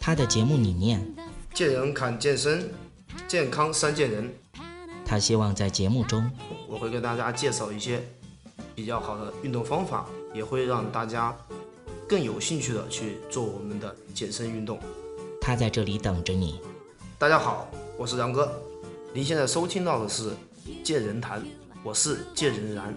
[0.00, 1.00] 他的节目理念，
[1.54, 2.68] 见人看健身，
[3.28, 4.34] 健康三见人。
[5.06, 6.28] 他希望在节目中，
[6.68, 8.02] 我会给大家介绍一些
[8.74, 11.36] 比较好的运动方法，也会让大家
[12.08, 14.78] 更有兴趣的去做我们的健身运动。
[15.40, 16.60] 他在这里等着你。
[17.18, 18.52] 大家好，我是杨哥，
[19.12, 20.30] 您现在收听到的是
[20.82, 21.40] 《见人谈》，
[21.84, 22.92] 我是见人然。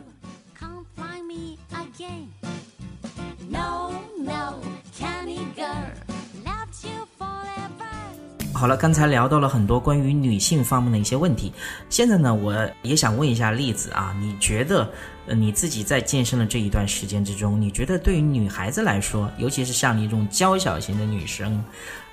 [8.58, 11.54] 好了，刚才聊到了很多关于女性方面的一些问题，
[11.92, 14.90] 现在呢，我也想问一下栗子啊，你觉得，
[15.28, 21.64] 呃，你自己在健身的这一段时间之中，你觉得对于女孩子来说，尤其是像你这种娇小型的女生，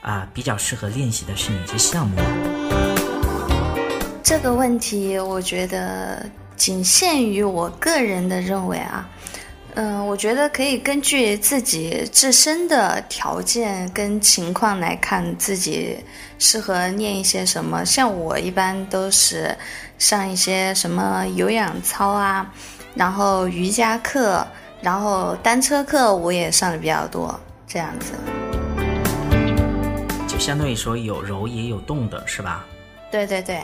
[0.03, 2.21] 啊，比较适合练习的是哪些项目？
[4.23, 9.09] 这个问题，我觉得仅限于我个人的认为啊。
[9.77, 15.97] 嗯，我觉得可以根据自己自身的条件跟情况来看，自己
[16.39, 17.85] 适合练一些什么。
[17.85, 19.53] 像我一般都是
[19.99, 22.49] 上一些什么有氧操啊，
[22.95, 24.47] 然后瑜伽课，
[24.81, 28.13] 然后单车课我也上的比较多，这样子。
[30.29, 32.65] 就相当于说有柔也有动的是吧？
[33.11, 33.61] 对对对。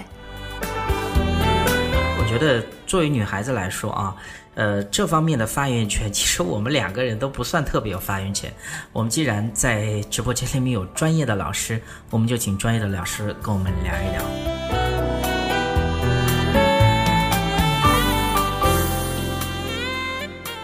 [2.30, 4.14] 觉得作为女孩子来说啊。
[4.56, 8.52] 呃，这方面的发言权， 其实我们两个人都不算特别有发言权。
[8.92, 14.22] 我们既然在直播间里面有专业的老师，我们就请专业的老师跟我们聊一聊。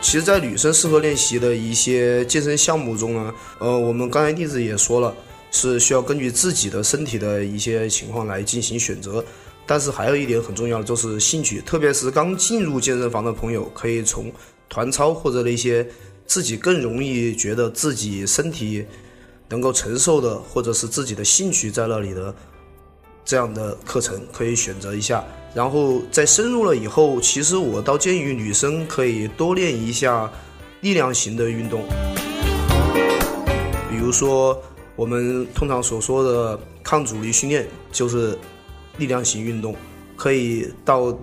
[0.02, 5.14] 其实，在女生适合练习的一些健身项目中呢，呃，我们刚才例子也说了，
[5.50, 9.24] 是需要根据自己的身体的一些情况来进行选择。
[9.66, 14.30] 但是还有一点很重要的就是兴趣，特别是刚进入健身房的朋友，可以从
[14.68, 15.84] 团操或者那些
[16.24, 18.86] 自己更容易觉得自己身体
[19.48, 22.32] 能够承受的，或者是自己的兴趣在那里的
[23.24, 25.24] 这样的课程可以选择一下。
[25.52, 30.30] 然后在深入了以后，其实我倒建议女生可以多练一下
[30.80, 31.82] 力量型的运动，
[33.90, 34.56] 比如说
[34.94, 38.38] 我们通常所说的抗阻力训练，就是。
[38.98, 39.74] 力量型运动，
[40.16, 41.16] 可以到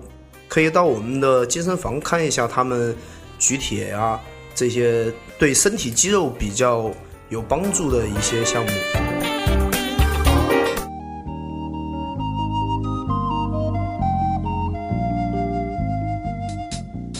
[0.48, 2.94] 可以到我们的健身房看一下他们
[3.38, 4.20] 举铁啊
[4.54, 6.90] 这些对身体肌肉比较
[7.28, 8.70] 有帮助的一些项目。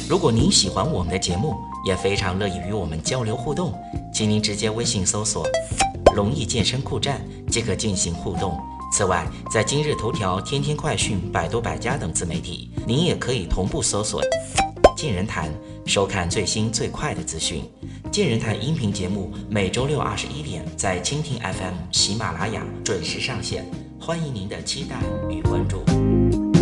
[0.08, 3.74] 如果您喜欢我们的节目，也非常乐意与我们交流互动，
[4.12, 5.44] 请您直接微信搜索
[6.14, 8.56] “龙易健身酷站”即可进行互动。
[8.96, 14.22] 此外，在今日头条、天天快讯、百度百家等自媒体，您也可以同步搜索
[14.96, 15.52] “见人谈”，
[15.84, 17.64] 收看最新最快的资讯。
[18.12, 23.68] 见人谈音频节目每周六二十一点在蜻蜓 FM、喜马拉雅准时上线，
[23.98, 24.94] 欢迎您的期待
[25.28, 26.53] 与关注。